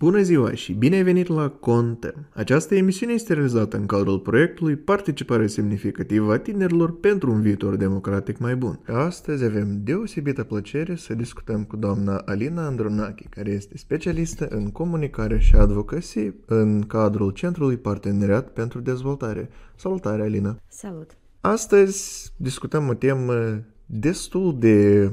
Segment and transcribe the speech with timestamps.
[0.00, 2.26] Bună ziua și bine ai venit la Contem!
[2.34, 8.38] Această emisiune este realizată în cadrul proiectului Participare semnificativă a tinerilor pentru un viitor democratic
[8.38, 8.80] mai bun.
[8.86, 15.38] Astăzi avem deosebită plăcere să discutăm cu doamna Alina Andronachi, care este specialistă în comunicare
[15.38, 19.48] și advocacy în cadrul Centrului Parteneriat pentru Dezvoltare.
[19.76, 20.56] Salutare, Alina!
[20.68, 21.10] Salut!
[21.40, 25.10] Astăzi discutăm o temă destul de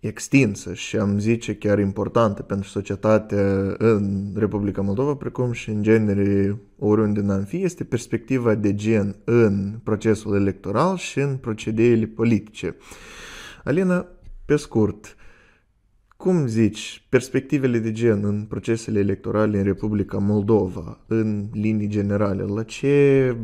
[0.00, 6.58] extinsă și am zice chiar importantă pentru societatea în Republica Moldova, precum și în genere
[6.78, 12.76] oriunde n-am fi, este perspectiva de gen în procesul electoral și în procedeile politice.
[13.64, 14.06] Alina,
[14.44, 15.16] pe scurt,
[16.16, 22.62] cum zici, perspectivele de gen în procesele electorale în Republica Moldova, în linii generale, la
[22.62, 23.36] ce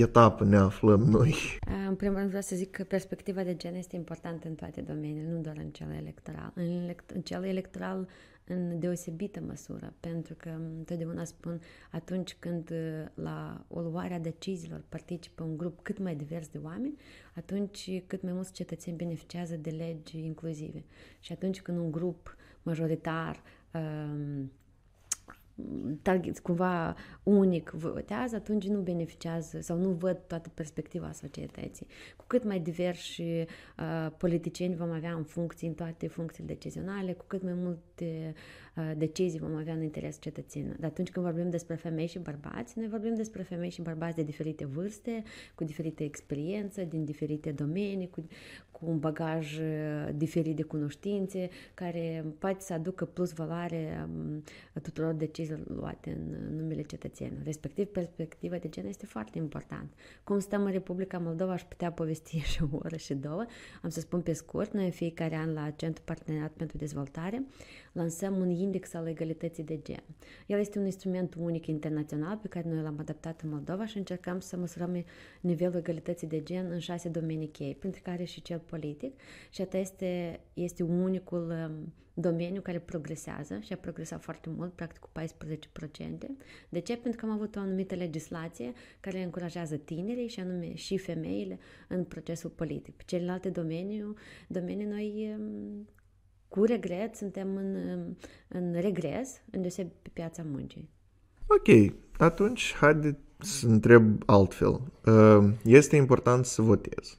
[0.00, 1.34] etapă ne aflăm noi?
[1.88, 5.28] În primul rând vreau să zic că perspectiva de gen este importantă în toate domeniile,
[5.30, 6.52] nu doar în cel electoral.
[6.54, 8.08] În, elect- în cel electoral
[8.46, 14.84] în deosebită măsură, pentru că întotdeauna spun atunci când uh, la o luare a deciziilor
[14.88, 16.96] participă un grup cât mai divers de oameni,
[17.34, 20.84] atunci cât mai mulți cetățeni beneficiază de legi inclusive.
[21.20, 23.42] Și atunci când un grup majoritar
[23.74, 24.50] um,
[26.02, 31.86] target cumva unic votează, atunci nu beneficiază sau nu văd toată perspectiva societății.
[32.16, 33.46] Cu cât mai diversi uh,
[34.16, 38.63] politicieni vom avea în funcții, în toate funcțiile decizionale, cu cât mai multe uh,
[38.96, 40.76] decizii vom avea în interes cetățenilor.
[40.76, 44.22] Dar atunci când vorbim despre femei și bărbați, noi vorbim despre femei și bărbați de
[44.22, 45.22] diferite vârste,
[45.54, 48.26] cu diferite experiențe, din diferite domenii, cu,
[48.70, 54.42] cu un bagaj uh, diferit de cunoștințe, care poate să aducă plus valoare um,
[54.82, 57.42] tuturor deciziilor luate în numele cetățenilor.
[57.44, 59.92] Respectiv, perspectiva de gen este foarte important.
[60.24, 63.44] Cum stăm în Republica Moldova, aș putea povesti și o oră și două.
[63.82, 67.44] Am să spun pe scurt, noi în fiecare an la Centrul Parteneriat pentru Dezvoltare
[67.94, 70.04] lansăm un index al egalității de gen.
[70.46, 74.40] El este un instrument unic internațional pe care noi l-am adaptat în Moldova și încercăm
[74.40, 75.04] să măsurăm
[75.40, 79.20] nivelul egalității de gen în șase domenii cheie, printre care și cel politic.
[79.50, 85.00] Și asta este, este unicul um, domeniu care progresează și a progresat foarte mult, practic
[85.00, 85.22] cu 14%.
[86.68, 86.96] De ce?
[86.96, 92.04] Pentru că am avut o anumită legislație care încurajează tinerii și anume și femeile în
[92.04, 93.04] procesul politic.
[93.04, 94.14] Celelalte domenii,
[94.48, 95.88] domenii noi um,
[96.54, 97.76] cu regret suntem în,
[98.48, 100.90] în regres, îndeosebi pe piața muncii.
[101.46, 104.80] Ok, atunci haide să întreb altfel.
[105.06, 107.18] Uh, este important să votez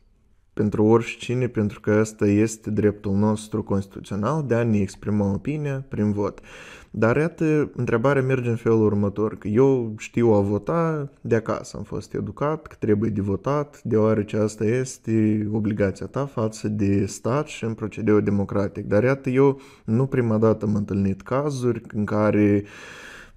[0.56, 6.12] pentru oricine, pentru că ăsta este dreptul nostru constituțional de a ne exprima opinia prin
[6.12, 6.40] vot.
[6.92, 11.84] Dar iată, întrebarea merge în felul următor, că eu știu a vota de acasă, am
[11.84, 17.64] fost educat că trebuie de votat, deoarece asta este obligația ta față de stat și
[17.64, 18.86] în procedeu democratic.
[18.86, 22.70] Dar iată, eu nu prima dată am întâlnit cazuri în care uh,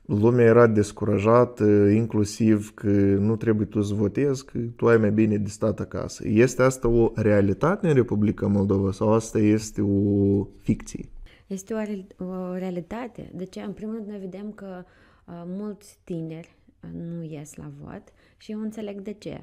[0.08, 5.36] lumea era descurajată, inclusiv că nu trebuie tu să votezi, că tu ai mai bine
[5.36, 6.22] de stat acasă.
[6.28, 11.08] Este asta o realitate în Republica Moldova sau asta este o ficție?
[11.46, 13.30] Este o, o realitate.
[13.34, 13.60] De ce?
[13.60, 14.84] În primul rând, noi vedem că
[15.24, 18.02] uh, mulți tineri uh, nu ies la vot
[18.36, 19.40] și eu înțeleg de ce.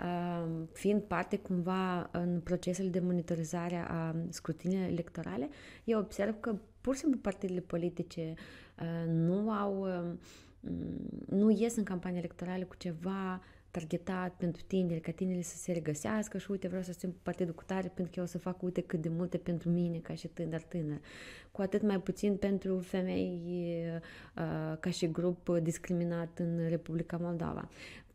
[0.00, 5.48] Uh, fiind parte cumva în procesul de monitorizare a scrutinii electorale,
[5.84, 8.34] eu observ că pur și simplu partidele politice
[8.80, 10.70] uh, nu au, uh,
[11.28, 16.38] nu ies în campanie electorale cu ceva targetat pentru tineri, ca tinerii să se regăsească
[16.38, 18.80] și uite, vreau să simt partidul cu tare pentru că eu o să fac uite
[18.80, 21.00] cât de multe pentru mine ca și tânăr tânăr.
[21.52, 23.42] Cu atât mai puțin pentru femei
[24.36, 27.68] uh, ca și grup discriminat în Republica Moldova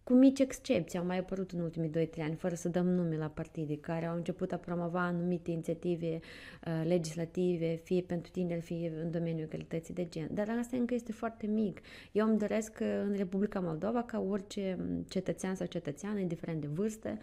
[0.06, 3.28] cu mici excepții, au mai apărut în ultimii 2-3 ani, fără să dăm nume la
[3.28, 6.20] partide, care au început a promova anumite inițiative
[6.68, 10.28] uh, legislative, fie pentru tineri, fie în domeniul egalității de gen.
[10.32, 11.80] Dar asta încă este foarte mic.
[12.12, 14.78] Eu îmi doresc uh, în Republica Moldova ca orice
[15.08, 17.18] cetățean sau cetățeană, indiferent de vârstă,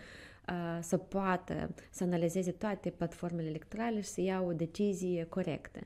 [0.48, 5.80] uh, să poată să analizeze toate platformele electorale și să ia o decizie corectă.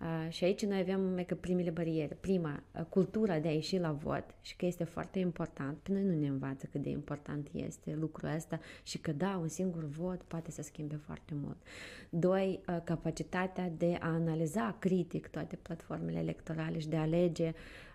[0.00, 2.16] Uh, și aici noi avem mai că primele bariere.
[2.20, 5.78] Prima, uh, cultura de a ieși la vot și că este foarte important.
[5.78, 9.48] Pe noi nu ne învață cât de important este lucrul ăsta și că da, un
[9.48, 11.56] singur vot poate să schimbe foarte mult.
[12.10, 17.54] Doi, uh, capacitatea de a analiza critic toate platformele electorale și de a alege uh,
[17.54, 17.87] Uh,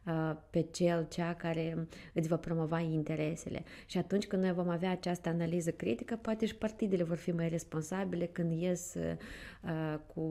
[0.50, 3.64] pe cel, cea care îți va promova interesele.
[3.86, 7.50] Și atunci când noi vom avea această analiză critică, poate și partidele vor fi mai
[7.50, 10.22] responsabile când ies uh, cu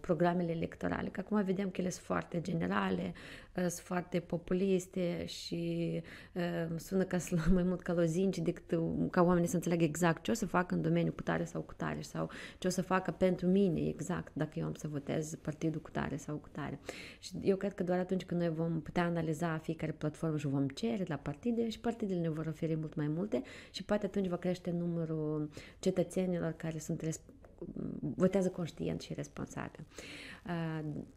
[0.00, 3.12] programele electorale electorale, că acum vedem că ele sunt foarte generale,
[3.56, 6.02] uh, sunt foarte populiste și
[6.32, 10.22] uh, sună ca să mai mult ca lozinci decât uh, ca oamenii să înțeleagă exact
[10.22, 12.82] ce o să facă în domeniul cu tare sau cu tare sau ce o să
[12.82, 16.78] facă pentru mine exact dacă eu am să votez partidul cu tare sau cu tare.
[17.18, 20.68] Și eu cred că doar atunci când noi vom putea analiza fiecare platformă și vom
[20.68, 24.36] cere la partide și partidele ne vor oferi mult mai multe și poate atunci va
[24.36, 27.02] crește numărul cetățenilor care sunt
[28.16, 29.84] votează conștient și responsabil.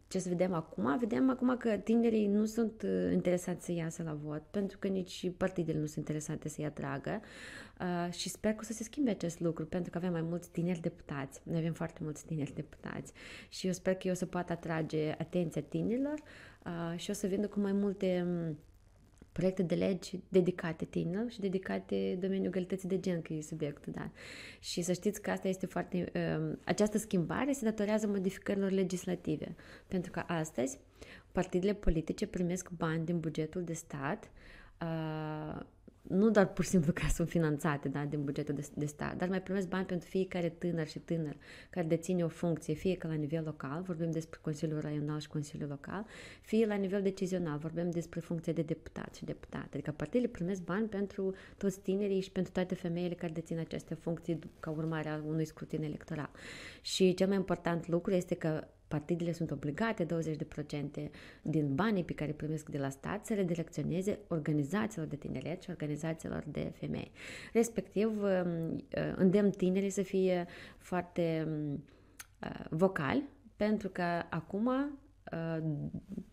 [0.08, 0.98] Ce să vedem acum?
[0.98, 5.30] Vedem acum că tinerii nu sunt uh, interesați să iasă la vot, pentru că nici
[5.36, 7.20] partidele nu sunt interesate să-i atragă
[8.10, 10.80] și sper că o să se schimbe acest lucru, pentru că avem mai mulți tineri
[10.80, 11.40] deputați.
[11.42, 13.12] Noi avem foarte mulți tineri deputați
[13.48, 16.22] și eu sper că eu o să pot atrage atenția tinerilor
[16.96, 18.26] și o să vină cu mai multe
[19.38, 24.10] proiecte de legi dedicate tinerilor și dedicate domeniul egalității de gen, că e subiectul, da.
[24.60, 26.12] Și să știți că asta este foarte...
[26.14, 29.54] Uh, această schimbare se datorează modificărilor legislative,
[29.88, 30.78] pentru că astăzi
[31.32, 34.30] partidele politice primesc bani din bugetul de stat
[34.80, 35.60] uh,
[36.08, 39.28] nu doar pur și simplu că sunt finanțate da, din bugetul de, de stat, dar
[39.28, 41.36] mai primesc bani pentru fiecare tânăr și tânăr
[41.70, 45.68] care deține o funcție, fie că la nivel local, vorbim despre Consiliul Raional și Consiliul
[45.68, 46.06] Local,
[46.40, 49.68] fie la nivel decizional, vorbim despre funcție de deputat și deputate.
[49.72, 54.38] Adică partidele primesc bani pentru toți tinerii și pentru toate femeile care dețin aceste funcții
[54.60, 56.30] ca urmare a unui scrutin electoral.
[56.80, 60.08] Și cel mai important lucru este că partidele sunt obligate 20%
[61.42, 66.44] din banii pe care primesc de la stat să redirecționeze organizațiilor de tineret și organizațiilor
[66.46, 67.10] de femei.
[67.52, 70.46] Respectiv, um, uh, îndemn tinerii să fie
[70.78, 71.84] foarte um,
[72.42, 73.24] uh, vocali,
[73.56, 75.07] pentru că acum Uh,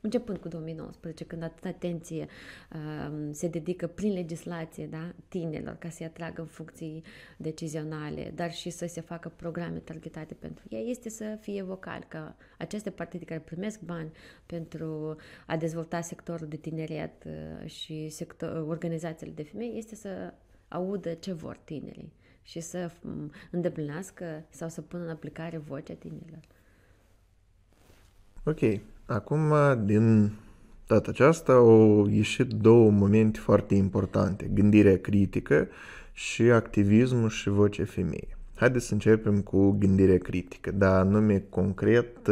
[0.02, 2.28] începând cu 2019, când atâta atenție
[2.74, 7.04] uh, se dedică prin legislație da, tinerilor ca să-i atragă în funcții
[7.38, 12.34] decizionale, dar și să se facă programe targetate pentru ei, este să fie vocal, că
[12.58, 14.12] aceste partide care primesc bani
[14.46, 15.16] pentru
[15.48, 20.34] a dezvolta sectorul de tineret uh, și sector, organizațiile de femei, este să
[20.68, 26.48] audă ce vor tinerii și să um, îndeplinească sau să pună în aplicare vocea tinerilor.
[28.48, 28.60] Ok.
[29.06, 29.54] Acum,
[29.86, 30.32] din
[30.88, 34.50] data aceasta, au ieșit două momente foarte importante.
[34.54, 35.68] Gândirea critică
[36.14, 38.38] și activismul și voce femeie.
[38.56, 42.30] Haideți să începem cu gândirea critică, dar nume concret,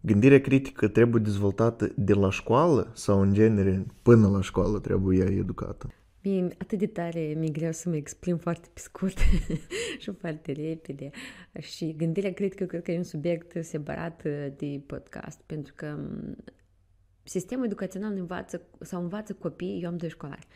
[0.00, 5.30] gândirea critică trebuie dezvoltată de la școală sau în genere până la școală trebuie ea
[5.30, 5.86] educată?
[6.24, 9.18] Mie atât de tare mi-e greu să mă exprim foarte pe scurt
[9.98, 11.10] și foarte repede.
[11.60, 16.36] Și gândirea critică cred că e un subiect separat uh, de podcast, pentru că um,
[17.22, 20.46] sistemul educațional învață sau învață copii, eu am doi școlari,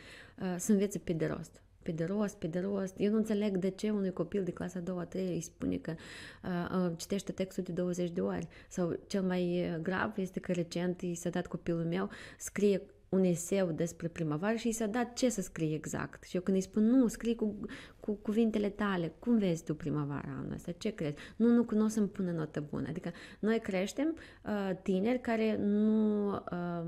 [0.42, 2.94] uh, să învețe pe de rost pe de rost, pe de rost.
[2.98, 5.94] Eu nu înțeleg de ce unui copil de clasa 2 3 îi spune că
[6.42, 8.48] uh, uh, citește textul de 20 de ori.
[8.68, 13.70] Sau cel mai grav este că recent i s-a dat copilul meu, scrie un eseu
[13.70, 16.25] despre primăvară și i s-a dat ce să scrie exact.
[16.25, 17.56] Și eu când îi spun, nu, scrii cu,
[18.00, 21.14] cu cuvintele tale, cum vezi tu primăvara anul ăsta, ce crezi?
[21.37, 22.87] Nu, nu, nu o să-mi pună notă bună.
[22.88, 26.31] Adică noi creștem uh, tineri care nu...
[26.32, 26.85] Uh,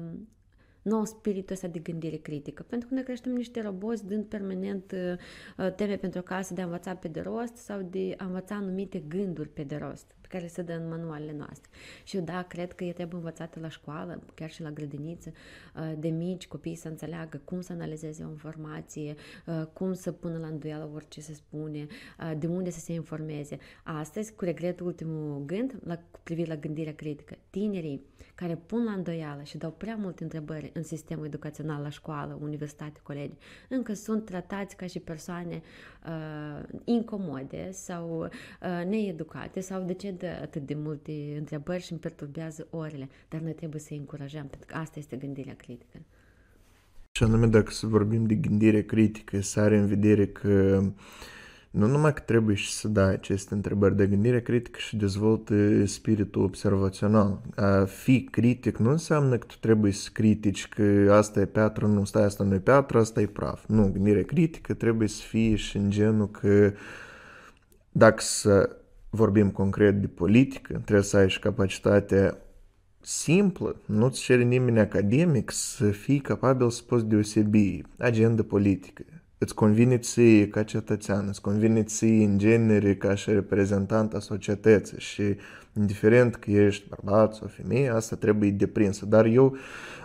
[0.82, 4.93] nu au spiritul ăsta de gândire critică, pentru că noi creștem niște roboți dând permanent
[4.93, 8.99] uh, teme pentru casă de a învăța pe de rost sau de a învăța anumite
[8.99, 11.70] gânduri pe de rost pe care se dă în manualele noastre.
[12.04, 15.32] Și eu, da, cred că e trebuie învățată la școală, chiar și la grădiniță,
[15.76, 19.14] uh, de mici copii să înțeleagă cum să analizeze o informație,
[19.46, 21.86] uh, cum să pună la îndoială orice se spune,
[22.20, 23.58] uh, de unde să se informeze.
[23.82, 28.92] Astăzi, cu regret, ultimul gând, la, cu privire la gândirea critică, tinerii care pun la
[28.92, 33.35] îndoială și dau prea multe întrebări în sistemul educațional, la școală, universitate, colegi,
[33.68, 35.62] încă sunt tratați ca și persoane
[36.06, 42.00] uh, incomode sau uh, needucate sau de ce de atât de multe întrebări și îmi
[42.00, 45.98] perturbează orele, dar noi trebuie să-i încurajăm, pentru că asta este gândirea critică.
[47.12, 50.82] Și anume, dacă să vorbim de gândire critică, să are în vedere că
[51.70, 56.42] nu numai că trebuie și să dai aceste întrebări de gândire critică și dezvoltă spiritul
[56.42, 57.40] observațional.
[57.56, 62.04] A fi critic nu înseamnă că tu trebuie să critici că asta e piatră, nu,
[62.04, 63.64] stai, asta nu e piatră, asta e praf.
[63.66, 66.72] Nu, gândire critică trebuie să fie și în genul că
[67.92, 68.76] dacă să
[69.11, 72.38] vorbim concret de politică, trebuie să ai și capacitatea
[73.00, 79.03] simplă, nu-ți cere nimeni academic să fii capabil să poți deosebi agenda politică.
[79.38, 84.99] Îți convine ție ca cetățean, îți convine ție în genere ca și reprezentant a societății
[84.99, 85.23] și
[85.77, 89.07] indiferent că ești bărbat sau femeie, asta trebuie deprinsă.
[89.07, 89.57] Dar eu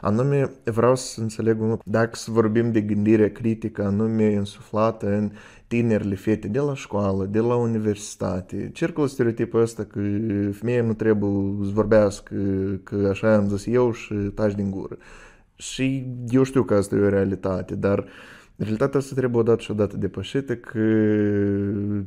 [0.02, 1.90] anume vreau să înțeleg un lucru.
[1.90, 5.32] Dacă să vorbim de gândire critică anume insuflată în
[5.74, 10.00] tinerile fete de la școală, de la universitate, circulă stereotipul ăsta că
[10.52, 12.36] femeia nu trebuie să vorbească,
[12.84, 14.98] că așa am zis eu și taci din gură.
[15.56, 18.06] Și eu știu că asta e o realitate, dar
[18.56, 20.80] realitatea asta trebuie odată și odată depășită că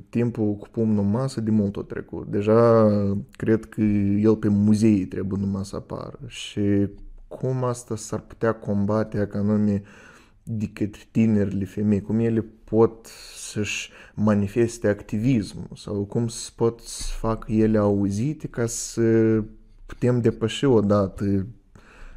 [0.08, 2.26] timpul ocupăm numai de mult tot trecut.
[2.26, 2.90] Deja
[3.30, 3.80] cred că
[4.20, 6.88] el pe muzei trebuie numai să apară și
[7.28, 9.40] cum asta s-ar putea combate ca
[10.46, 16.80] anume de către tinerile femei, cum ele pot să-și manifeste activismul sau cum se pot
[16.80, 19.42] să facă ele auzite ca să
[19.86, 21.46] putem depăși odată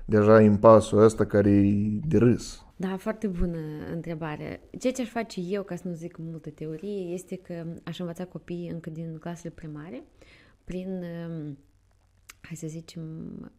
[0.06, 2.64] deja impasul ăsta care e de râs.
[2.76, 3.58] Da, foarte bună
[3.94, 4.62] întrebare.
[4.80, 8.26] Ceea ce aș face eu, ca să nu zic multă teorie, este că aș învăța
[8.26, 10.04] copiii încă din clasele primare
[10.64, 11.58] prin, um,
[12.42, 13.02] hai să zicem,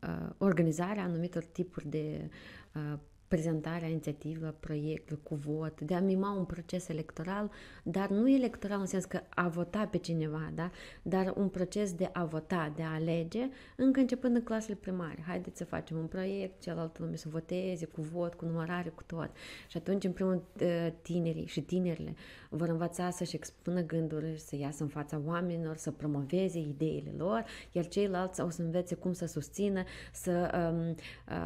[0.03, 2.31] uh, organizarea anumitor tipuri de
[2.75, 2.99] uh,
[3.31, 7.51] prezentarea inițiativă, proiectului cu vot, de a mima un proces electoral,
[7.83, 10.71] dar nu electoral în sens că a vota pe cineva, da?
[11.03, 15.25] dar un proces de a vota, de a alege, încă începând în clasele primare.
[15.27, 19.31] Haideți să facem un proiect, cealaltă lume să voteze, cu vot, cu numărare, cu tot.
[19.69, 22.15] Și atunci, în primul ă, tinerii și tinerile
[22.49, 27.87] vor învăța să-și expună gândurile, să iasă în fața oamenilor, să promoveze ideile lor, iar
[27.87, 29.83] ceilalți o să învețe cum să susțină,
[30.13, 30.95] să, um,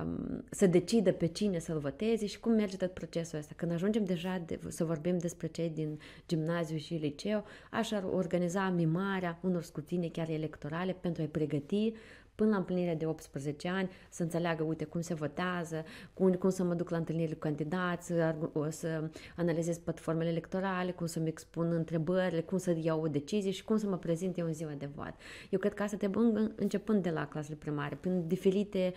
[0.03, 3.53] um, să decidă pe cine să-l voteze și cum merge tot procesul ăsta.
[3.57, 9.39] Când ajungem deja de, să vorbim despre cei din gimnaziu și liceu, aș organiza mimarea
[9.43, 11.93] unor scrutine chiar electorale pentru a-i pregăti
[12.35, 16.65] până la împlinirea de 18 ani, să înțeleagă, uite, cum se votează, cum, cum să
[16.65, 18.35] mă duc la întâlnirile cu candidați, să,
[18.69, 23.77] să analizez platformele electorale, cum să-mi expun întrebările, cum să iau o decizie și cum
[23.77, 25.15] să mă prezint eu în ziua de vot.
[25.51, 28.93] Eu cred că asta trebuie începând de la clasele primare, prin diferite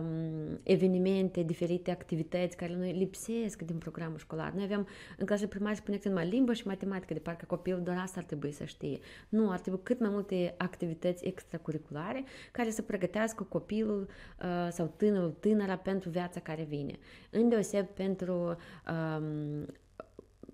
[0.00, 4.52] um, evenimente, diferite activități care noi lipsesc din programul școlar.
[4.52, 4.86] Noi avem
[5.18, 8.24] în clasele primare spune că numai limbă și matematică, de parcă copilul doar asta ar
[8.24, 8.98] trebui să știe.
[9.28, 12.24] Nu, ar trebui cât mai multe activități extracurriculare
[12.60, 14.08] care să pregătească copilul
[14.42, 16.98] uh, sau tânărul, tânăra pentru viața care vine.
[17.30, 18.56] Îndeoseb pentru
[18.88, 19.66] um,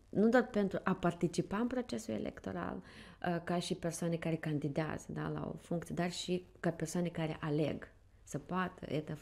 [0.09, 5.29] nu doar pentru a participa în procesul electoral uh, ca și persoane care candidează da,
[5.29, 7.89] la o funcție, dar și ca persoane care aleg
[8.27, 9.17] să poată eta,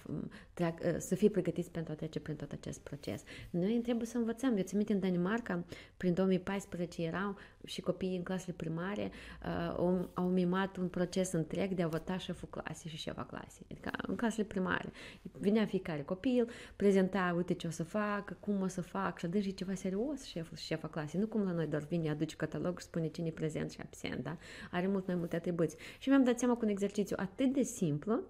[0.53, 3.23] treac, ă, să fie pregătiți pentru a trece prin tot acest proces.
[3.51, 4.57] Noi trebuie să învățăm.
[4.57, 5.65] Eu țin minte în Danimarca,
[5.97, 9.11] prin 2014 erau și copiii în clasele primare
[9.43, 13.67] uh, au, au mimat un proces întreg de a vota șeful clasei și șefa clasei.
[13.71, 14.93] Adică în clasele primare.
[15.39, 19.55] Vinea fiecare copil, prezenta, uite ce o să fac, cum o să fac și deci
[19.55, 21.21] ceva serios șeful și șefa clasei.
[21.21, 24.23] Nu cum la noi doar vine, aduce catalog și spune cine e prezent și absent,
[24.23, 24.37] da?
[24.71, 25.79] Are mult mai multe atribuții.
[25.99, 28.21] Și mi-am dat seama cu un exercițiu atât de simplu,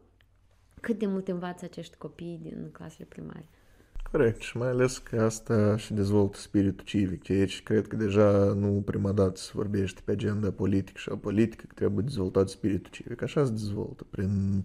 [0.85, 3.49] cât de mult învață acești copii din clasele primare.
[4.11, 7.31] Corect, și mai ales că asta și dezvoltă spiritul civic.
[7.31, 11.65] Aici cred că deja nu prima dată se vorbește pe agenda politică și a politică,
[11.69, 13.23] că trebuie dezvoltat spiritul civic.
[13.23, 14.65] Așa se dezvoltă, prin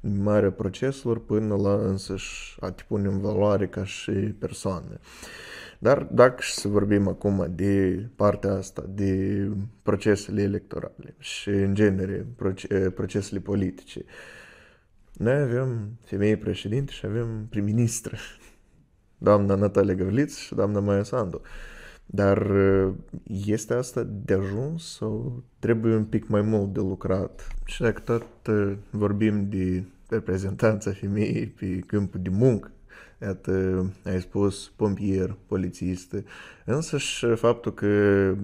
[0.00, 4.98] marea proceselor până la însăși a te pune în valoare ca și persoană.
[5.78, 9.46] Dar dacă să vorbim acum de partea asta, de
[9.82, 12.26] procesele electorale și în genere
[12.94, 14.04] procesele politice,
[15.12, 18.16] noi avem femei președinte și avem prim-ministră,
[19.18, 21.40] doamna Natalia Gavliț și doamna Maia Sandu.
[22.06, 22.46] Dar
[23.46, 27.48] este asta de ajuns sau trebuie un pic mai mult de lucrat?
[27.64, 28.26] Și dacă tot
[28.90, 32.70] vorbim de reprezentanța femeii pe câmpul de muncă,
[33.22, 36.14] Iată, ai spus pompier, polițist,
[36.64, 38.34] însă și faptul că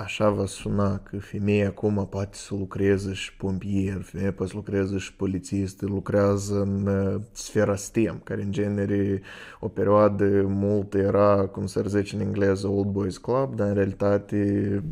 [0.00, 4.98] așa va suna că femeia acum poate să lucreze și pompier, femeia poate să lucreze
[4.98, 9.22] și polițist, lucrează în uh, sfera STEM, care în genere
[9.60, 14.82] o perioadă mult era, cum să zice în engleză, Old Boys Club, dar în realitate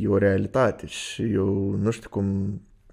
[0.00, 2.26] e o realitate și eu nu știu cum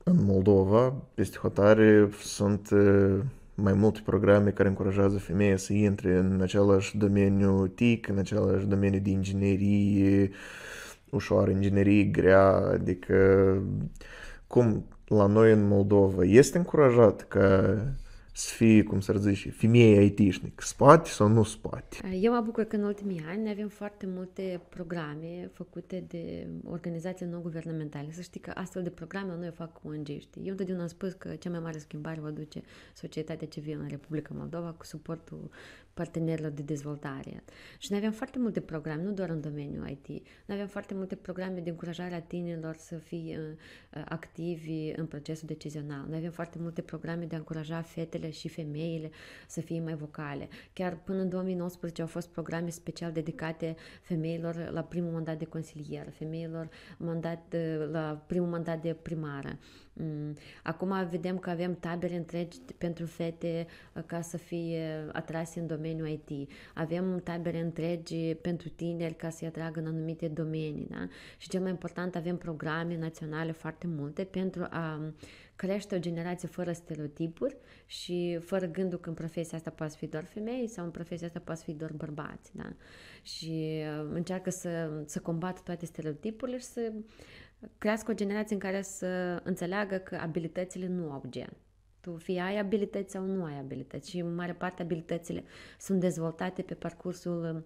[0.03, 3.19] în Moldova, peste hotare, sunt uh,
[3.55, 8.99] mai multe programe care încurajează femeia să intre în același domeniu TIC, în același domeniu
[8.99, 10.29] de inginerie
[11.09, 13.15] ușoară, inginerie grea, adică
[14.47, 17.77] cum la noi în Moldova este încurajat ca
[18.37, 21.97] să fie, cum să zice, femeie IT-șnic, spate sau nu spate?
[22.21, 28.11] Eu mă bucur că în ultimii ani avem foarte multe programe făcute de organizații non-guvernamentale.
[28.11, 30.39] Să știi că astfel de programe la noi fac ONG-ști.
[30.43, 32.61] Eu întotdeauna am spus că cea mai mare schimbare o duce
[32.93, 35.49] societatea civilă în Republica Moldova cu suportul
[35.95, 37.43] partenerilor de dezvoltare.
[37.77, 40.07] Și noi avem foarte multe programe, nu doar în domeniul IT.
[40.45, 45.47] Noi avem foarte multe programe de încurajare a tinerilor să fie uh, activi în procesul
[45.47, 46.05] decizional.
[46.07, 49.09] Noi avem foarte multe programe de a încuraja fetele și femeile
[49.47, 50.47] să fie mai vocale.
[50.73, 56.09] Chiar până în 2019 au fost programe special dedicate femeilor la primul mandat de consilier,
[56.09, 57.55] femeilor mandat,
[57.91, 59.59] la primul mandat de primară.
[59.97, 60.35] Mm.
[60.63, 66.07] Acum vedem că avem tabere întregi pentru fete uh, ca să fie atrase în domeniul
[66.07, 66.49] IT.
[66.73, 70.87] Avem tabere întregi pentru tineri ca să-i atragă în anumite domenii.
[70.89, 71.07] Da?
[71.37, 75.13] Și cel mai important, avem programe naționale foarte multe pentru a
[75.55, 80.23] crește o generație fără stereotipuri și fără gândul că în profesia asta poate fi doar
[80.23, 82.51] femei sau în profesia asta poate fi doar bărbați.
[82.53, 82.73] Da?
[83.21, 86.91] Și uh, încearcă să, să combată toate stereotipurile și să
[87.77, 91.49] crească o generație în care să înțeleagă că abilitățile nu au gen.
[92.01, 95.43] Tu fie ai abilități sau nu ai abilități și în mare parte abilitățile
[95.79, 97.65] sunt dezvoltate pe parcursul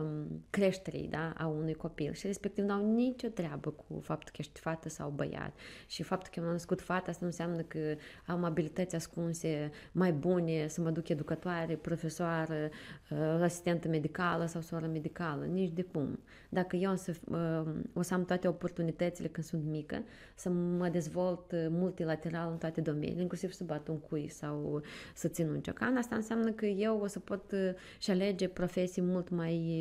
[0.00, 2.12] um, creșterii da, a unui copil.
[2.12, 5.52] Și respectiv nu au nicio treabă cu faptul că ești fată sau băiat.
[5.86, 7.94] Și faptul că eu am născut fată asta nu înseamnă că
[8.26, 12.68] am abilități ascunse mai bune să mă duc educatoare, profesoară,
[13.10, 16.18] uh, asistentă medicală sau soră medicală, nici de cum.
[16.48, 20.02] Dacă eu o să, uh, o să am toate oportunitățile când sunt mică,
[20.34, 24.82] să mă dezvolt multilateral în toate domeniile, inclusiv să bat un cui sau
[25.14, 29.02] să țin un ciocan, asta înseamnă că eu o să pot uh, și alege profesii
[29.02, 29.75] mult mai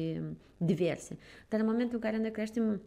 [0.58, 1.18] diverse.
[1.50, 2.82] Dar în momentul în care ne creștem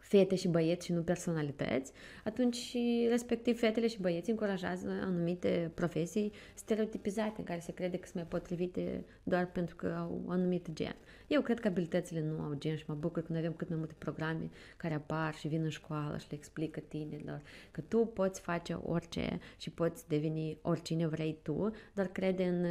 [0.00, 1.92] fete și băieți și nu personalități,
[2.24, 2.76] atunci
[3.08, 8.40] respectiv fetele și băieții încurajează anumite profesii stereotipizate, în care se crede că sunt mai
[8.40, 10.96] potrivite doar pentru că au anumit gen.
[11.28, 13.78] Eu cred că abilitățile nu au gen și mă bucur că noi avem cât mai
[13.78, 18.40] multe programe care apar și vin în școală și le explică tinerilor că tu poți
[18.40, 22.64] face orice și poți deveni oricine vrei tu, dar crede în,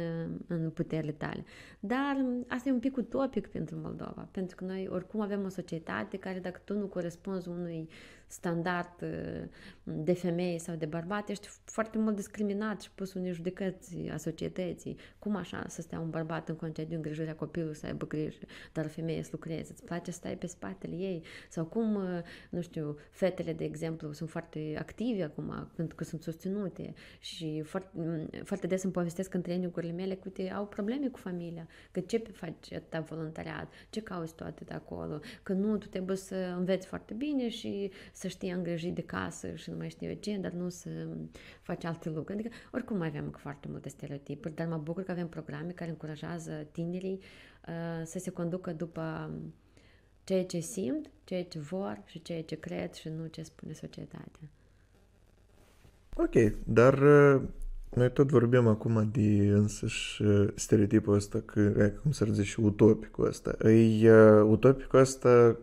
[0.46, 1.44] în puterile tale.
[1.80, 6.16] Dar asta e un pic utopic pentru Moldova, pentru că noi oricum avem o societate
[6.16, 7.88] care dacă tu nu corespunzi unui
[8.28, 9.48] standard uh,
[9.82, 14.96] de femeie sau de bărbat, ești foarte mult discriminat și pus unei judecăți a societății.
[15.18, 18.88] Cum așa să stea un bărbat în concediu îngrijirea copilului să aibă grijă, dar o
[18.88, 19.72] femeie să lucreze?
[19.72, 21.22] Îți place să stai pe spatele ei?
[21.48, 22.20] Sau cum, uh,
[22.50, 27.90] nu știu, fetele, de exemplu, sunt foarte active acum pentru că sunt susținute și foarte,
[27.92, 32.00] mm, foarte des îmi povestesc în trainingurile mele că uite, au probleme cu familia, că
[32.00, 36.86] ce faci atâta voluntariat, ce cauți tu atât acolo, că nu, tu trebuie să înveți
[36.86, 40.50] foarte bine și să știi îngriji de casă și nu mai știu eu ce, dar
[40.50, 40.88] nu să
[41.62, 42.38] faci alte lucruri.
[42.38, 46.66] Adică, oricum mai avem foarte multe stereotipuri, dar mă bucur că avem programe care încurajează
[46.72, 47.20] tinerii
[47.68, 49.30] uh, să se conducă după
[50.24, 54.48] ceea ce simt, ceea ce vor și ceea ce cred și nu ce spune societatea.
[56.16, 56.34] Ok,
[56.66, 57.42] dar uh,
[57.94, 63.68] noi tot vorbim acum de însăși uh, stereotipul ăsta, că, cum să zice, utopicul ăsta.
[63.68, 65.58] E uh, utopicul ăsta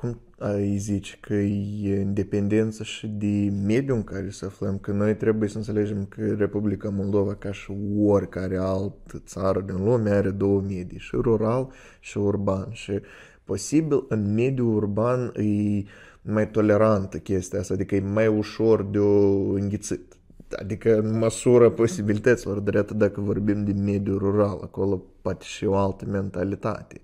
[0.00, 5.16] cum ai zice că e independență și de mediul în care să aflăm, că noi
[5.16, 7.72] trebuie să înțelegem că Republica Moldova, ca și
[8.04, 12.68] oricare altă țară din lume, are două medii, și rural și urban.
[12.70, 13.00] Și
[13.44, 15.82] posibil în mediul urban e
[16.22, 20.16] mai tolerantă chestia asta, adică e mai ușor de o înghițit.
[20.50, 26.04] Adică în măsură posibilităților, drept dacă vorbim de mediul rural, acolo poate și o altă
[26.08, 27.00] mentalitate.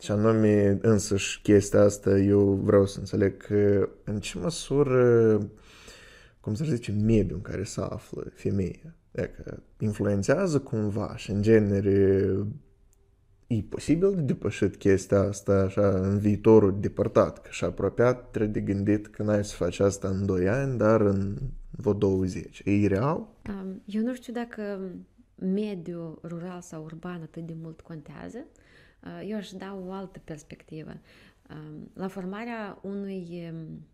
[0.00, 5.38] Și anume, însăși, chestia asta, eu vreau să înțeleg că în ce măsură,
[6.40, 12.36] cum să zice, mediul în care se află femeia, dacă influențează cumva și, în genere,
[13.46, 18.72] e posibil de depășit chestia asta așa în viitorul depărtat, că și apropiat trebuie de
[18.72, 21.36] gândit că n-ai să faci asta în 2 ani, dar în
[21.70, 22.62] vreo 20.
[22.64, 23.28] E real?
[23.84, 24.80] Eu nu știu dacă
[25.34, 28.89] mediul rural sau urban atât de mult contează, Uh,
[29.26, 30.92] eu aș da o altă perspectivă.
[31.50, 33.86] Um, la formarea unui, um,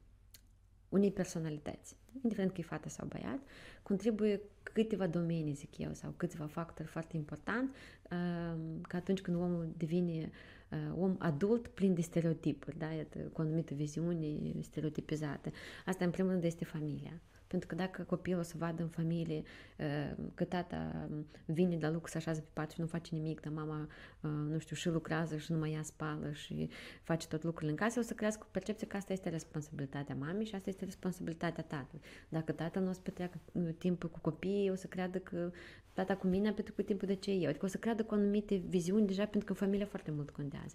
[0.89, 3.39] unei personalități, indiferent că e fată sau băiat,
[3.83, 7.75] contribuie câteva domenii, zic eu, sau câțiva factori foarte important,
[8.11, 10.31] um, că atunci când omul devine
[10.71, 12.87] uh, om adult plin de stereotipuri, da?
[12.87, 14.27] Iată, cu o anumită viziune
[14.61, 15.51] stereotipizată.
[15.87, 17.21] Asta, în primul rând, este familia.
[17.47, 19.43] Pentru că dacă copilul o să vadă în familie
[19.79, 21.09] uh, că tata
[21.45, 23.89] vine de la lucru, se așează pe pat și nu face nimic, dar mama,
[24.21, 26.69] uh, nu știu, și lucrează și nu mai ia spală și
[27.03, 30.47] face tot lucrurile în casă, o să crească cu percepția că asta este responsabilitatea mamei
[30.47, 32.03] și asta este responsabilitatea tatălui.
[32.29, 35.51] Dacă tatăl nu o să petreacă uh, timpul cu copiii, o să creadă că
[35.93, 37.49] tata cu mine a petrecut timpul de ce eu.
[37.49, 40.75] Adică o să creadă cu anumite viziuni deja pentru că familia foarte mult contează.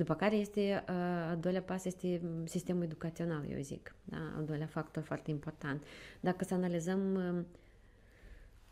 [0.00, 0.94] După care este, uh,
[1.28, 4.32] al doilea pas este sistemul educațional, eu zic, da?
[4.36, 5.82] al doilea factor foarte important.
[6.20, 7.44] Dacă să analizăm uh,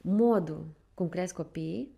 [0.00, 1.90] modul cum cresc copiii,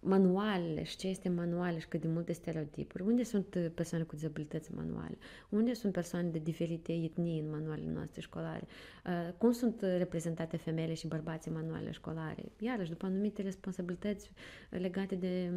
[0.00, 3.02] manualele și ce este manuale și cât de multe stereotipuri.
[3.02, 5.18] Unde sunt uh, persoane cu dizabilități manuale?
[5.48, 8.66] Unde sunt persoane de diferite etnii în manualele noastre școlare?
[9.06, 12.44] Uh, cum sunt reprezentate femeile și bărbații în manualele școlare?
[12.58, 14.30] Iarăși, după anumite responsabilități
[14.70, 15.50] legate de,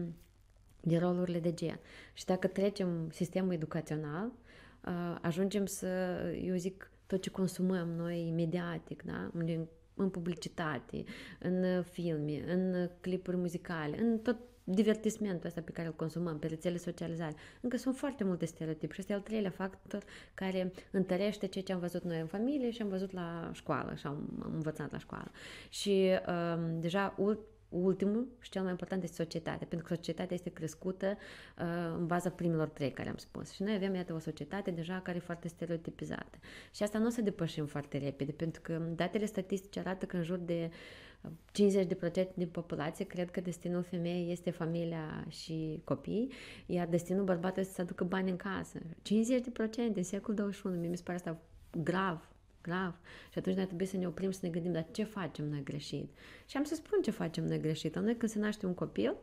[0.88, 1.80] de rolurile de gen.
[2.14, 4.32] Și dacă trecem sistemul educațional,
[4.86, 5.88] uh, ajungem să,
[6.44, 9.32] eu zic, tot ce consumăm noi mediatic, da?
[9.34, 11.04] Unde în publicitate,
[11.40, 16.78] în filme, în clipuri muzicale, în tot divertismentul ăsta pe care îl consumăm pe rețele
[16.78, 17.36] socializare.
[17.62, 21.80] Încă sunt foarte multe stereotipuri și este al treilea factor care întărește ceea ce am
[21.80, 25.32] văzut noi în familie și am văzut la școală și am, am învățat la școală.
[25.70, 27.16] Și um, deja
[27.70, 32.30] ultimul și cel mai important este societatea, pentru că societatea este crescută uh, în baza
[32.30, 33.52] primilor trei care am spus.
[33.52, 36.38] Și noi avem, iată, o societate deja care e foarte stereotipizată.
[36.72, 40.24] Și asta nu o să depășim foarte repede, pentru că datele statistice arată că în
[40.24, 40.70] jur de
[41.26, 46.32] 50% din populație cred că destinul femeii este familia și copii,
[46.66, 48.80] iar destinul bărbatului este să aducă bani în casă.
[48.80, 48.84] 50%
[49.96, 51.38] în secolul 21, mi se pare asta
[51.84, 52.30] grav,
[52.68, 53.00] grav.
[53.32, 56.10] Și atunci noi trebuie să ne oprim să ne gândim, dar ce facem noi greșit?
[56.46, 57.96] Și am să spun ce facem noi greșit.
[57.96, 59.16] La noi când se naște un copil,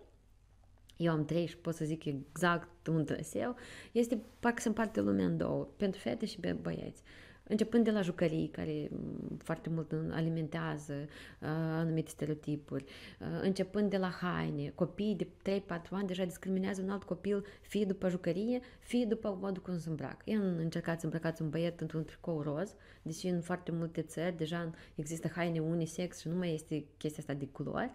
[0.96, 3.57] eu am trei și pot să zic exact un traseu,
[3.92, 7.02] este parcă se împarte lumea în două, pentru fete și băieți
[7.48, 13.96] începând de la jucării, care mm, foarte mult alimentează uh, anumite stereotipuri, uh, începând de
[13.96, 14.72] la haine.
[14.74, 19.62] Copiii de 3-4 ani deja discriminează un alt copil fie după jucărie, fie după modul
[19.62, 20.22] cum se îmbracă.
[20.24, 24.70] Eu încercați să îmbrăcați un băiet într-un tricou roz, deși în foarte multe țări deja
[24.94, 27.92] există haine unisex și nu mai este chestia asta de culori.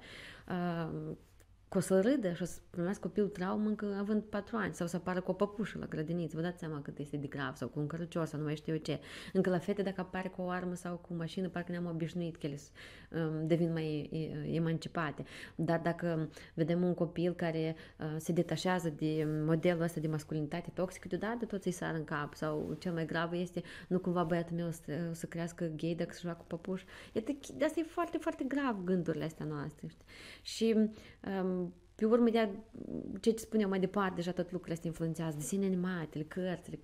[1.69, 4.73] Uh, că o să râdă și o să primească copilul traumă încă având patru ani
[4.73, 6.35] sau să apară cu o păpușă la grădiniță.
[6.35, 8.73] Vă dați seama cât este de grav sau cu un cărucior sau nu mai știu
[8.73, 8.99] eu ce.
[9.33, 12.35] Încă la fete dacă apare cu o armă sau cu o mașină, parcă ne-am obișnuit
[12.35, 12.57] că ele
[13.09, 14.09] um, devin mai
[14.51, 15.23] emancipate.
[15.55, 21.07] Dar dacă vedem un copil care uh, se detașează de modelul ăsta de masculinitate toxică,
[21.07, 24.71] deodată tot îi sar în cap sau cel mai grav este nu cumva băiatul meu
[24.71, 26.83] să, să crească gay dacă se joacă cu păpuș.
[27.57, 29.87] de asta e foarte, foarte grav gândurile astea noastre.
[29.87, 30.05] Știi?
[30.41, 30.75] Și
[31.41, 31.58] um,
[31.99, 32.49] pe urmă, de
[33.19, 36.79] ce ce spuneam mai departe, deja tot lucrurile astea influențează, desene animatele, cărțile,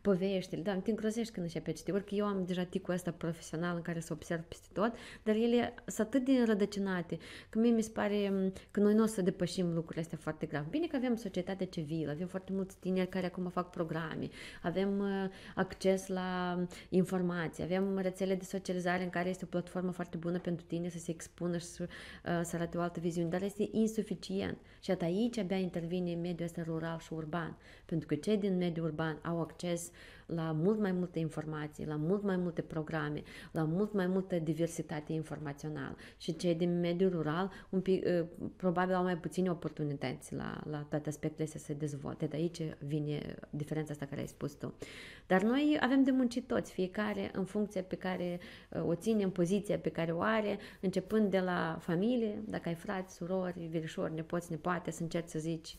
[0.00, 1.90] poveștile, da, te îngrozești când începi a citi.
[1.90, 4.92] Ori că eu am deja ticul ăsta profesional în care să observ peste tot,
[5.22, 7.18] dar ele sunt atât de înrădăcinate,
[7.48, 10.66] că mie mi se pare că noi nu o să depășim lucrurile astea foarte grav.
[10.68, 14.28] Bine că avem societate civilă, avem foarte mulți tineri care acum fac programe,
[14.62, 20.16] avem uh, acces la informații, avem rețele de socializare în care este o platformă foarte
[20.16, 23.42] bună pentru tine să se expună și să, uh, să arate o altă viziune, dar
[23.42, 24.58] este insuficient suficient.
[24.80, 27.56] Și atât aici abia intervine mediul ăsta rural și urban,
[27.88, 29.90] pentru că cei din mediul urban au acces
[30.26, 33.22] la mult mai multe informații, la mult mai multe programe,
[33.52, 38.94] la mult mai multă diversitate informațională și cei din mediul rural un pic, uh, probabil
[38.94, 42.26] au mai puține oportunități la, la toate aspectele să se dezvolte.
[42.26, 44.74] De aici vine diferența asta care ai spus tu.
[45.26, 49.30] Dar noi avem de muncit toți, fiecare în funcție pe care uh, o ține, în
[49.30, 54.50] poziția pe care o are, începând de la familie, dacă ai frați, surori, verișori, nepoți,
[54.50, 55.76] nepoate, să încerci să zici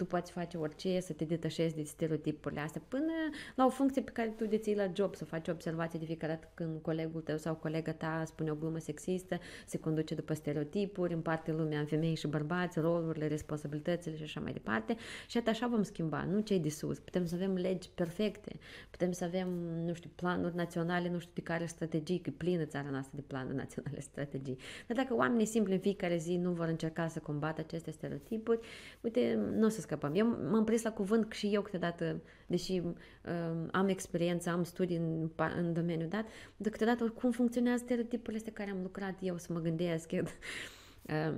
[0.00, 3.12] tu poți face orice, să te detașezi de stereotipurile astea, până
[3.54, 6.48] la o funcție pe care tu deții la job, să faci observație de fiecare dată
[6.54, 11.52] când colegul tău sau colega ta spune o glumă sexistă, se conduce după stereotipuri, împarte
[11.52, 14.96] lumea în femei și bărbați, rolurile, responsabilitățile și așa mai departe.
[15.26, 16.98] Și atât așa vom schimba, nu cei de sus.
[16.98, 18.58] Putem să avem legi perfecte,
[18.90, 19.48] putem să avem,
[19.84, 23.56] nu știu, planuri naționale, nu știu de care strategii, că plină țara noastră de planuri
[23.56, 24.56] naționale, strategii.
[24.86, 28.60] Dar dacă oamenii simpli în fiecare zi nu vor încerca să combată aceste stereotipuri,
[29.00, 30.14] uite, nu o să scăpăm.
[30.14, 35.30] Eu m-am prins la cuvânt și eu câteodată, deși uh, am experiență, am studii în,
[35.56, 36.24] în domeniul dat,
[36.56, 40.12] de câteodată cum funcționează stereotipurile astea care am lucrat eu să mă gândesc.
[40.12, 40.24] Eu,
[41.30, 41.34] uh,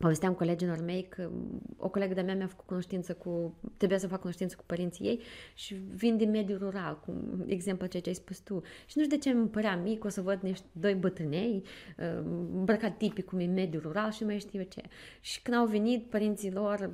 [0.00, 1.30] Povesteam colegilor mei că
[1.76, 5.20] o colegă de-a mea mi-a făcut cunoștință cu, trebuia să fac cunoștință cu părinții ei
[5.54, 7.14] și vin din mediul rural, cu
[7.46, 8.62] exemplu ceea ce ai spus tu.
[8.86, 11.62] Și nu știu de ce îmi părea mic, o să văd niște doi bătrânei
[11.98, 12.22] uh,
[12.54, 14.82] îmbrăcat tipic cum e mediul rural și nu mai știu eu ce.
[15.20, 16.90] Și când au venit părinții lor,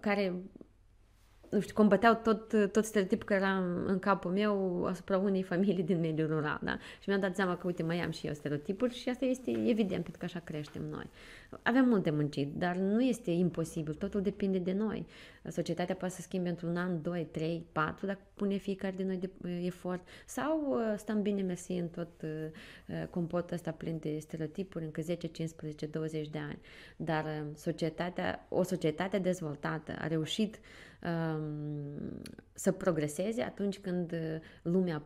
[0.00, 0.34] care
[1.50, 5.82] nu știu, combăteau tot, tot stereotipul care era în, în capul meu asupra unei familii
[5.82, 6.78] din mediul rural, da?
[7.00, 10.02] Și mi-am dat seama că, uite, mai am și eu stereotipuri și asta este evident,
[10.02, 11.10] pentru că așa creștem noi.
[11.62, 15.06] Avem multe muncit, dar nu este imposibil, totul depinde de noi.
[15.50, 19.30] Societatea poate să schimbe într-un an, doi, trei, patru, dacă pune fiecare de noi de
[19.64, 22.30] efort, sau uh, stăm bine mersi în tot uh,
[22.88, 26.58] uh, compotul ăsta plin de stereotipuri încă 10, 15, 20 de ani.
[26.96, 30.60] Dar societatea, o societate dezvoltată a reușit
[31.02, 32.20] um,
[32.52, 34.14] să progreseze atunci când
[34.62, 35.02] lumea a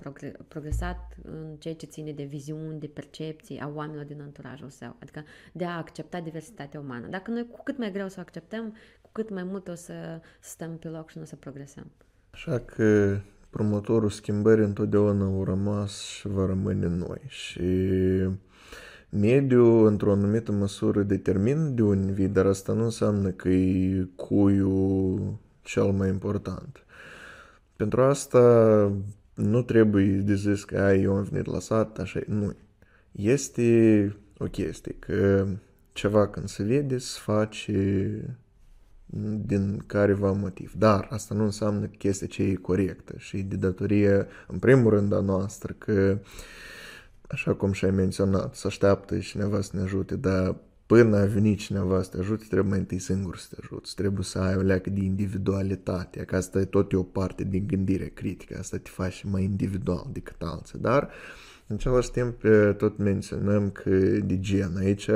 [0.49, 4.97] progresat în ceea ce ține de viziuni, de percepții a oamenilor din anturajul său.
[4.99, 7.07] Adică de a accepta diversitatea umană.
[7.11, 9.95] Dacă noi cu cât mai greu să o acceptăm, cu cât mai mult o să
[10.41, 11.91] stăm pe loc și nu o să progresăm.
[12.31, 13.19] Așa că
[13.51, 17.21] promotorul schimbării întotdeauna au rămas și va rămâne noi.
[17.27, 17.63] Și
[19.09, 25.39] mediul, într-o anumită măsură, determină de unde vii, dar asta nu înseamnă că e cuiul
[25.63, 26.85] cel mai important.
[27.77, 28.93] Pentru asta
[29.35, 32.55] nu trebuie de zis că ai, eu am venit la sat, așa, nu.
[33.13, 35.47] Este o chestie că
[35.93, 38.39] ceva când se vede, se face
[39.45, 40.73] din careva motiv.
[40.79, 45.13] Dar asta nu înseamnă că chestia ce e corectă și de datorie, în primul rând,
[45.13, 46.19] a noastră, că,
[47.29, 52.03] așa cum și-ai menționat, să așteaptă cineva să ne ajute, dar până a venit cineva
[52.03, 53.95] să te ajute, trebuie mai întâi singur să te ajuți.
[53.95, 57.67] Trebuie să ai o leacă de individualitate, că asta e tot e o parte din
[57.67, 60.79] gândire critică, asta te face mai individual decât alții.
[60.79, 61.11] Dar,
[61.67, 62.43] în același timp,
[62.77, 63.91] tot menționăm că
[64.25, 65.09] de gen aici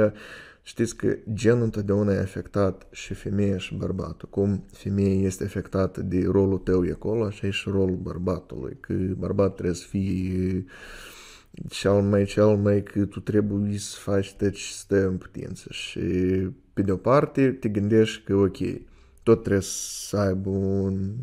[0.68, 4.28] Știți că genul întotdeauna e afectat și femeia și bărbatul.
[4.28, 8.76] Cum femeia este afectată de rolul tău e acolo, așa e și rolul bărbatului.
[8.80, 10.64] Că bărbat trebuie să fie
[11.68, 15.66] cel mai, cel mai că tu trebuie să faci tot ce stă în putință.
[15.70, 16.00] Și
[16.72, 18.56] pe de o parte te gândești că ok,
[19.22, 19.62] tot trebuie
[20.08, 21.14] să aibă un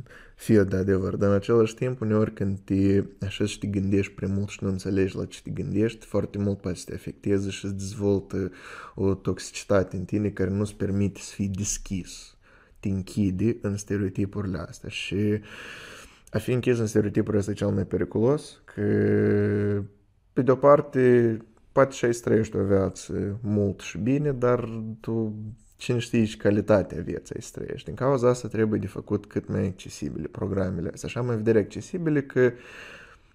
[0.43, 4.27] fie de adevăr, dar în același timp, uneori când te așa și te gândești prea
[4.27, 7.65] mult și nu înțelegi la ce te gândești, foarte mult poate să te afecteze și
[7.65, 8.51] îți dezvoltă
[8.95, 12.37] o toxicitate în tine care nu-ți permite să fii deschis.
[12.79, 15.39] Te închide în stereotipurile astea și
[16.29, 18.81] a fi închis în stereotipurile astea e cel mai periculos, că
[20.33, 21.37] pe de-o parte
[21.71, 25.35] poate și ai trăiești o viață mult și bine, dar tu
[25.83, 27.85] cine știe și calitatea vieții să trăiești.
[27.85, 31.09] Din cauza asta trebuie de făcut cât mai accesibile programele astea.
[31.09, 32.51] Așa mai vedere accesibile că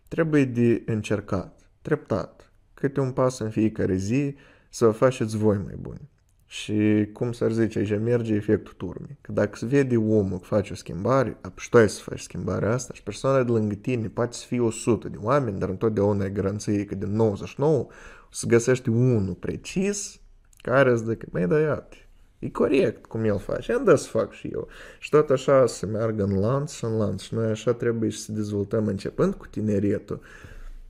[0.09, 4.37] trebuie de încercat, treptat, câte un pas în fiecare zi
[4.69, 6.11] să vă faceți voi mai buni.
[6.47, 9.19] Și cum s-ar zice, aici merge efectul turmei.
[9.21, 12.73] Că dacă se vede omul că face o schimbare, și tu ai să faci schimbarea
[12.73, 16.33] asta și persoana de lângă tine poate să fie 100 de oameni, dar întotdeauna ai
[16.33, 17.87] garanție că din 99 o
[18.31, 20.21] să găsești unul precis
[20.63, 21.97] care îți dă că, mai da, iată,
[22.39, 24.69] E corect cum el face, am să fac și eu.
[24.99, 27.23] Și tot așa să meargă în lanț și în lanț.
[27.23, 30.21] Și noi așa trebuie să dezvoltăm începând cu tineretul,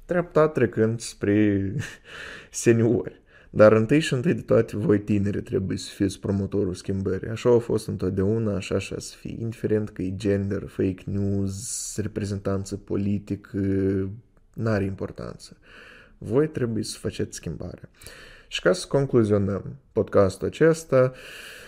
[0.05, 1.75] treptat trecând spre
[2.51, 3.21] seniori.
[3.51, 7.29] Dar întâi și întâi de toate voi tineri trebuie să fiți promotorul schimbării.
[7.29, 9.37] Așa a fost întotdeauna, așa așa să fie.
[9.39, 13.59] Indiferent că e gender, fake news, reprezentanță politică,
[14.55, 15.57] n-are importanță.
[16.19, 17.89] Voi trebuie să faceți schimbarea.
[18.49, 21.13] Și ca să concluzionăm podcastul acesta,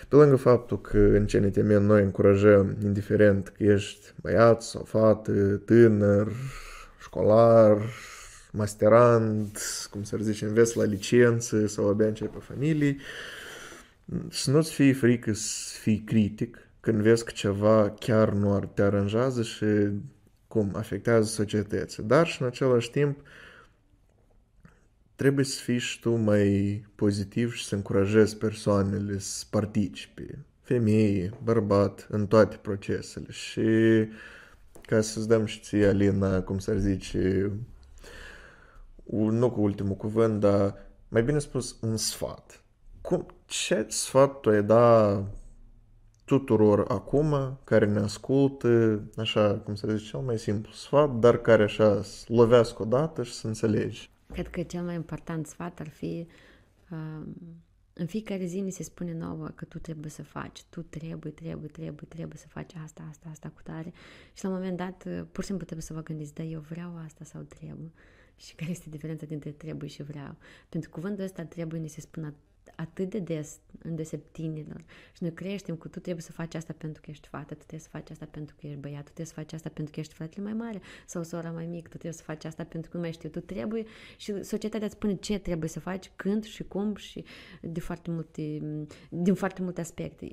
[0.07, 5.31] pe lângă faptul că în CNTM noi încurajăm, indiferent că ești băiat sau fată,
[5.65, 6.31] tânăr,
[7.01, 7.77] școlar,
[8.51, 9.57] masterand,
[9.91, 12.95] cum să zice, înveți la licență sau abia începe familie,
[14.29, 18.81] să nu-ți fie frică să fii critic când vezi că ceva chiar nu ar te
[18.81, 19.65] aranjează și
[20.47, 22.03] cum afectează societății.
[22.03, 23.19] Dar și în același timp
[25.21, 32.07] trebuie să fii și tu mai pozitiv și să încurajezi persoanele să participe, femei, bărbat,
[32.09, 33.27] în toate procesele.
[33.29, 33.61] Și
[34.81, 37.51] ca să-ți dăm și ție, Alina, cum s-ar zice,
[39.09, 40.75] nu cu ultimul cuvânt, dar
[41.07, 42.63] mai bine spus, un sfat.
[43.01, 45.23] Cum, ce sfat tu ai da
[46.25, 51.63] tuturor acum care ne ascultă, așa cum să zice, cel mai simplu sfat, dar care
[51.63, 54.09] așa lovească odată și să înțelegi.
[54.31, 56.27] Cred că cel mai important sfat ar fi
[56.91, 57.27] uh,
[57.93, 61.69] în fiecare zi ni se spune nouă că tu trebuie să faci, tu trebuie, trebuie,
[61.69, 63.93] trebuie, trebuie să faci asta, asta, asta cu tare.
[64.33, 66.59] Și la un moment dat uh, pur și simplu trebuie să vă gândiți, da, eu
[66.59, 67.91] vreau asta sau trebuie?
[68.35, 70.35] Și care este diferența dintre trebuie și vreau.
[70.69, 72.33] Pentru cuvântul ăsta trebuie ni se spune
[72.81, 74.83] atât de des în deseptinilor.
[75.13, 77.79] Și noi creștem cu tu trebuie să faci asta pentru că ești fată, tu trebuie
[77.79, 80.13] să faci asta pentru că ești băiat, tu trebuie să faci asta pentru că ești
[80.13, 83.03] fratele mai mare sau sora mai mică, tu trebuie să faci asta pentru că nu
[83.03, 83.85] mai știu, tu trebuie
[84.17, 87.23] și societatea îți spune ce trebuie să faci, când și cum și
[87.61, 88.61] de foarte multe,
[89.09, 90.31] din foarte multe aspecte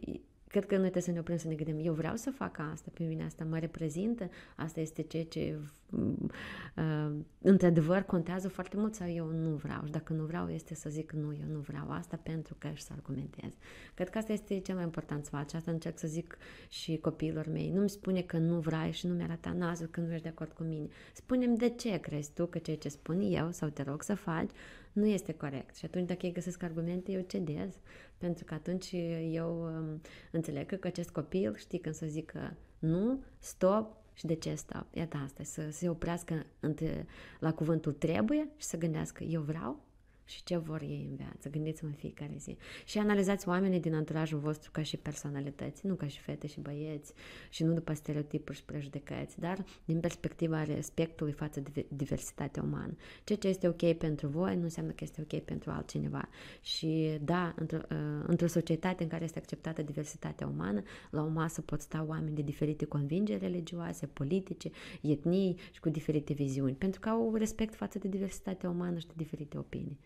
[0.48, 2.90] cred că noi trebuie să ne oprim să ne gândim, eu vreau să fac asta,
[2.94, 5.58] pe mine asta mă reprezintă, asta este ceea ce
[5.90, 10.90] uh, într-adevăr contează foarte mult sau eu nu vreau și dacă nu vreau este să
[10.90, 13.52] zic nu, eu nu vreau asta pentru că și să argumentez.
[13.94, 17.46] Cred că asta este cel mai important sfat și asta încerc să zic și copiilor
[17.46, 17.70] mei.
[17.70, 20.62] Nu-mi spune că nu vrei și nu mi-arată nasul că nu ești de acord cu
[20.62, 20.86] mine.
[21.14, 24.50] Spune-mi de ce crezi tu că ceea ce spun eu sau te rog să faci
[24.92, 25.76] nu este corect.
[25.76, 27.74] Și atunci dacă ei găsesc argumente, eu cedez.
[28.18, 28.92] Pentru că atunci
[29.30, 30.00] eu um,
[30.32, 34.86] înțeleg că acest copil știi când să zică Nu, stop, și de ce stop?
[34.92, 37.06] Iată asta, să se oprească între,
[37.40, 39.86] la cuvântul trebuie și să gândească eu vreau
[40.28, 41.48] și ce vor ei în viață.
[41.48, 42.56] Gândiți-vă în fiecare zi.
[42.84, 47.12] Și analizați oamenii din anturajul vostru ca și personalități, nu ca și fete și băieți
[47.50, 52.96] și nu după stereotipuri și prejudecăți, dar din perspectiva respectului față de diversitatea umană.
[53.24, 56.28] Ceea ce este ok pentru voi nu înseamnă că este ok pentru altcineva.
[56.60, 61.60] Și da, într-o, uh, într-o societate în care este acceptată diversitatea umană, la o masă
[61.60, 67.08] pot sta oameni de diferite convingeri religioase, politice, etnii și cu diferite viziuni, pentru că
[67.08, 69.98] au respect față de diversitatea umană și de diferite opinii.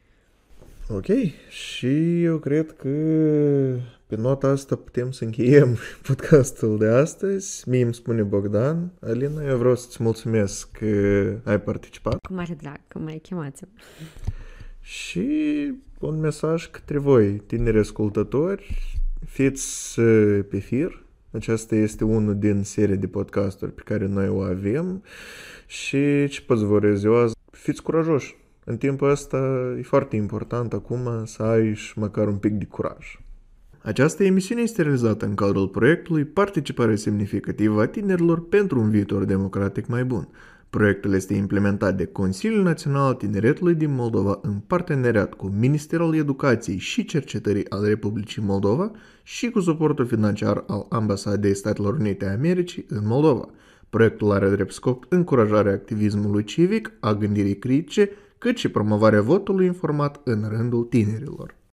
[0.88, 1.06] Ok,
[1.48, 2.88] și eu cred că
[4.06, 7.68] pe nota asta putem să încheiem podcastul de astăzi.
[7.68, 8.92] Mie îmi spune Bogdan.
[9.00, 10.86] Alina, eu vreau să-ți mulțumesc că
[11.44, 12.18] ai participat.
[12.26, 13.58] Cu mare drag că m-ai chemat.
[14.80, 15.28] Și
[15.98, 20.00] un mesaj către voi, tineri ascultători, fiți
[20.48, 21.04] pe fir.
[21.30, 25.02] Acesta este unul din serie de podcasturi pe care noi o avem
[25.66, 27.34] și ce pot vă eu azi?
[27.50, 28.40] Fiți curajoși!
[28.64, 29.38] În timpul ăsta
[29.78, 33.20] e foarte important acum să ai și măcar un pic de curaj.
[33.82, 39.86] Această emisiune este realizată în cadrul proiectului Participare semnificativă a tinerilor pentru un viitor democratic
[39.86, 40.28] mai bun.
[40.70, 46.78] Proiectul este implementat de Consiliul Național al Tineretului din Moldova în parteneriat cu Ministerul Educației
[46.78, 48.90] și Cercetării al Republicii Moldova
[49.22, 53.48] și cu suportul financiar al Ambasadei Statelor Unite a Americii în Moldova.
[53.90, 58.10] Proiectul are drept scop încurajarea activismului civic, a gândirii critice
[58.42, 61.54] cât și promovarea votului informat în rândul tinerilor.